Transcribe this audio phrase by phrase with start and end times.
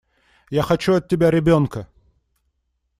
[0.49, 1.87] Я хочу от тебя ребёнка!